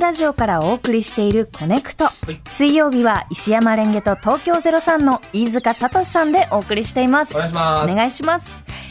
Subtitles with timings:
[0.00, 2.06] ラジオからお送りしているコネクト。
[2.48, 7.34] 水曜日は石山レンゲと東京03の飯塚聡さんでお送りしています。
[7.36, 7.92] お願いします。
[7.92, 8.50] お願いします。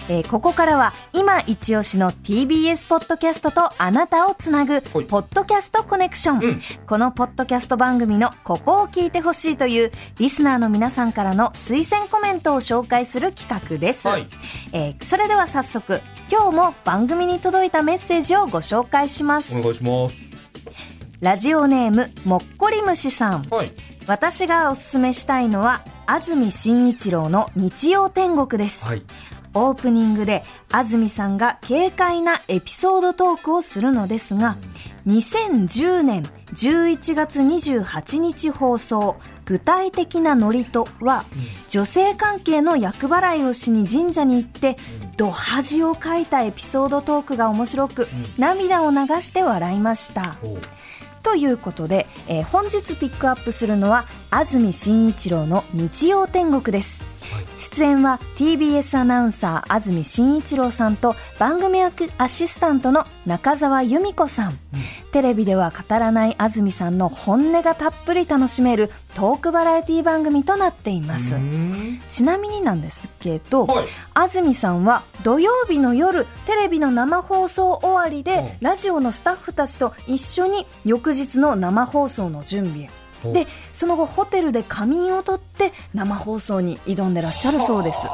[0.09, 5.07] えーここからは今一押しの TBS ポッドキャストとあなたをつなぐポはい。
[5.07, 6.61] ッドキャストコネクション、うん。
[6.85, 14.27] このポッドキャスト番組のここを聞いてほしいというリスナーの皆さんからの推薦コメントを紹介する企画です、はい。
[14.73, 19.57] えーそれでは早速今日も番組に届いたメッセージをご紹介します。
[19.57, 20.32] お願いします
[21.21, 23.47] ラジオネームもっこり虫さん。
[23.49, 23.73] はい。
[24.07, 29.03] 私がおすすめしたいのは安住紳一郎の日曜天国です、はい。
[29.53, 34.57] オープニングで安住さんが軽快なエピソードトークをするのですが、
[35.07, 41.25] 2010年11月28日放送具体的なノリとは、
[41.67, 44.77] 女性関係の厄払いをしに神社に行って、
[45.17, 50.37] ド恥をかいたエピソードトークが面白く、涙を流して笑いました。
[51.23, 57.12] ということで、えー本日ピックアップするのは安住紳一郎の日曜天国です、
[57.63, 64.53] 出演は TBS アナウンサー安住紳一郎さんと番組アシスタントの中澤由美子さん、
[65.13, 71.35] テレビでは語らない安住さんの本音がたっぷり楽しめるトークバラエティ番組となっています。
[72.09, 73.85] ちなみになんですけど、はい。
[74.13, 82.89] 安住さんは土曜日の夜テレビの生放送終わりで、うラジオのスタッフたちと一緒に翌日の生放送の準備
[83.31, 88.07] でその後ホテルで仮眠を取って生放送に挑んでらっしゃるそうです。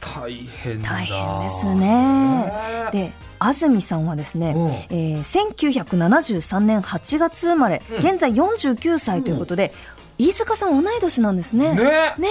[0.00, 0.90] 大変だ。
[0.90, 1.76] 大変ですね。
[1.76, 2.52] ね
[2.92, 4.58] で安住さんはですね、う。
[4.58, 7.96] んえー1973年8月生まれ、うん。
[7.98, 9.72] 現在49歳ということで、
[10.20, 11.74] 飯塚さん同い年なんですね。
[11.74, 11.82] ね。
[12.18, 12.28] ね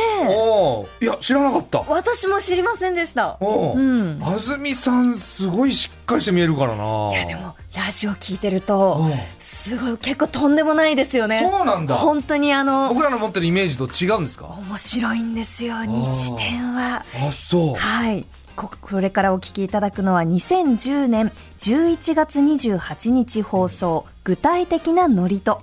[1.01, 1.79] いや知らなかった。
[1.87, 3.37] 私も知りませんでした。
[3.39, 4.23] おううん。
[4.23, 7.09] 安住さんすごいしっかりして見えるからな。
[7.11, 9.13] いやでもラジオ聞いてるとうん。
[9.39, 11.49] すごい結構とんでもないですよね。
[11.51, 11.95] そうなんだ。
[11.95, 14.45] 本当にあの僕らの持ってるイメージと違うんですか？
[14.45, 17.03] 面白いんですよ日天は。
[17.27, 17.75] あそう。
[17.75, 18.23] はい
[18.59, 25.61] ここれからお聞きいただくのは2010年11月28日放送具体的なノリと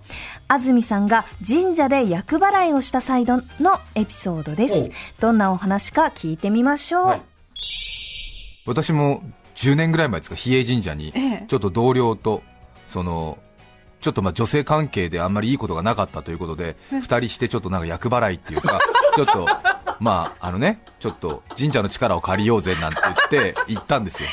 [0.49, 3.43] 安住さんが神社で厄払いをした際の
[3.95, 4.91] エピソードです。
[5.21, 7.23] どんなお話か聞いてみましょう、はい。
[8.65, 9.23] 私も
[9.57, 11.45] 10年ぐらい前ですか比叡神社にええ。
[11.49, 12.43] ちょっと同僚と
[12.89, 13.37] その
[14.01, 18.81] ちょっとまあ女性関係であんまりいいことがなかったということで2人してちょっとなんか厄払いっていうか
[19.15, 19.47] ちょっと
[20.01, 24.29] まああのねちょっと神社の力を借りようぜなんて言って 行ったんですよ、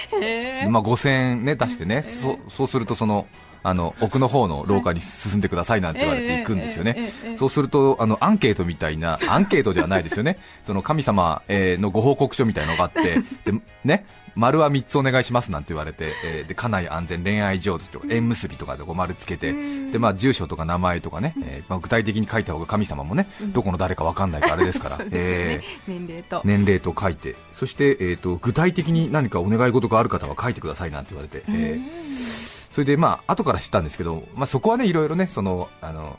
[0.70, 3.28] まあ、5000円ね出してねそそうするとその
[3.64, 19.54] あの奥の方の廊下に進んでくださいなんて言われて行くんですよね、そうするとあのアンケートみたいな、アンケートではないですよね、その神様えーのご報告書みたいのがあって、でね、丸は3つお願いしますなんて言われて、えーで家内安全、恋愛上手とか縁結びとかでこう丸つけて、
[19.92, 25.00] でまあ、住所とか名前とかね、えーまあ、具体的に書いた方が神様もね、どこの誰か分かんないからあれですから。
[25.12, 26.42] えー年齢と。
[26.44, 36.18] 年齢と書いて、そして、えー、と具体的に何かお願い事がある方は書いてくださいなんて言われて、えーそれで、まあ後から知ったんですけど、まあ、そこはね、いろいろね、そのあの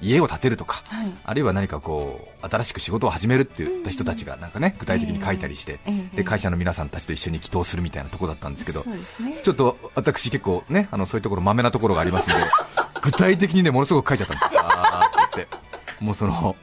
[0.00, 1.12] 家を建てるとか、はい。
[1.24, 8.98] あるいは何かこう新しく仕事を始めるって言った人たちがなんかね具体的に書いたりして、ええで会社の皆さんたちと一緒に祈祷するみたいなところだったんですけど、ね。
[9.42, 12.38] ちょっと私、結構ね、あのそういうところ、まめなところがありますんで、
[13.02, 16.56] 具体的にね、ものすごく書いちゃったんですよ、あーって言って、もうその、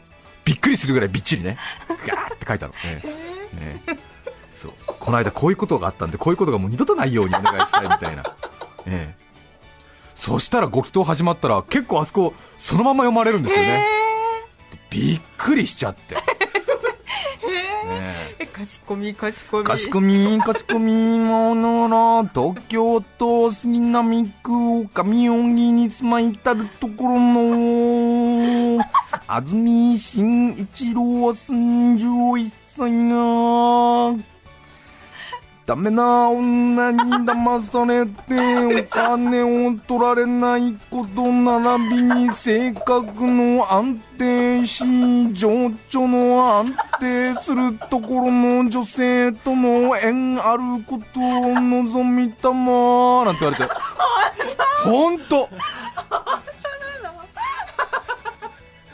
[0.43, 3.03] びっくりするぐらいびっちりね、 ガーって書いたの、ね
[3.53, 3.81] ね
[4.53, 4.71] そう。
[4.99, 8.23] この間こういうことがあったんで、こういうことがもう二度とないようにお願いしたいみたいな、
[8.85, 9.26] ええ
[10.17, 13.85] そしたらご祈祷始まったら、結構あそこ、そのまま読まれるんですよね、
[14.89, 16.15] びっくりしちゃって。
[16.15, 16.21] ね
[18.39, 18.43] え。
[18.43, 19.63] えかしこみかしこみ。
[19.63, 28.83] かしこみかしこみものら東京都杉並区上荻に住まいたるところの
[29.27, 31.01] 安住紳一郎
[31.31, 34.36] 31歳が
[35.67, 44.85] ダメな女に騙されてお金を取られないこと並びに性格の安定し
[45.33, 53.73] 情緒の安定するところの女性との縁あることを望みたまなんて言われて。
[54.85, 55.49] 本当。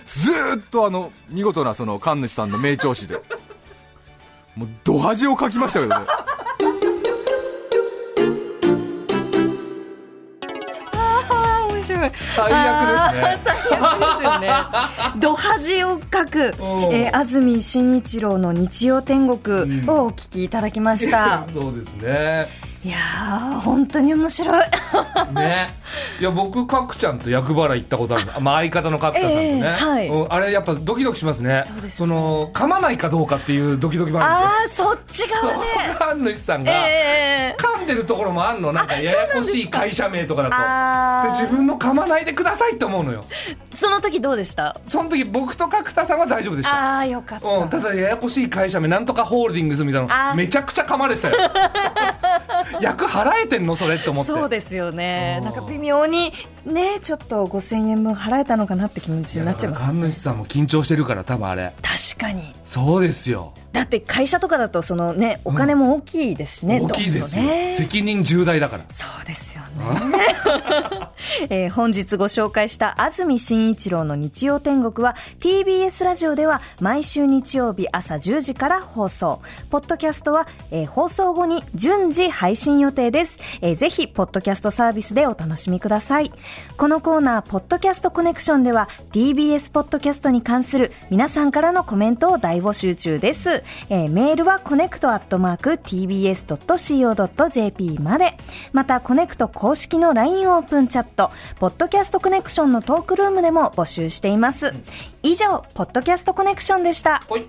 [0.07, 3.21] ずっとあの見事なその神主さんの名調子で。
[4.55, 6.05] もうド恥をかきましたけどね。
[11.83, 13.39] あー面白い最悪ですね。
[13.43, 14.53] 最悪ですよね。
[15.19, 22.47] ド恥をかく、えー安住紳一郎の日曜天国をお聞きいただきました、 そうですね
[22.85, 24.65] いやー本当に面白い。
[25.33, 25.69] ね。
[26.19, 30.07] いや僕角ちゃんと厄払い行ったことあるの、まあ、相方の角田さんとね、ええはい。
[30.09, 31.63] うんあれやっぱドキドキしますね。
[31.65, 35.67] そうですその噛まないかどうかっていうドキドキもあああそっち側るんね。
[35.67, 38.73] ですよ神主さんが、ええ噛んでるところもあんの。
[38.73, 41.33] なんかややこしい会社名とかだと。
[41.35, 43.23] で自分の噛まないでくださいって思うのよ。
[43.71, 44.75] その時どうでした？
[44.85, 46.75] その時僕と角田さんは大丈夫でした。
[46.75, 51.35] ああよかった、うん、ただややこしい会社名なんとかホールディングスみたいなあのめちゃくちゃ噛まれてたよ
[52.83, 54.31] 役払えてんのそれって思って。
[54.31, 55.37] そうですよね。
[55.39, 56.31] うんなんか微妙に
[56.65, 61.73] ねちょっと5000円分払えたのかなって気持ちになっちゃいます神主さんも緊張してるから多分あれ。
[61.81, 62.53] 確かに。
[62.65, 67.75] そうですよだって会社とかだとそのねお金も大きいですしね、大きいですよ、ね。
[67.77, 68.85] 責任重大だから。
[68.89, 70.19] そうですよね、
[71.49, 79.41] えー本日ご紹介した安住紳一郎の日曜天国は TBS ラジオでは毎週日曜日朝10時から放送。
[79.71, 86.31] ポッドキャストは、えー放送後に順次配信予定です、えーぜひポッドキャストサービスでお楽しみください。
[86.77, 98.37] このコーナーポッドキャストコネクションでは TBS ポッドキャストに関する皆さんからのコメントを大募集中です、えーメールはコネクトアットマーク TBS.CO.JP まで。
[98.71, 104.73] またコネクト公式の LINE オープンチャットポッドキャストコネクションのトークルームでも募集しています。
[105.21, 107.23] 以上ポッドキャストコネクションでした。
[107.27, 107.47] ほい